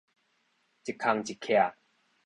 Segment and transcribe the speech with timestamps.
[0.03, 0.09] 一空一隙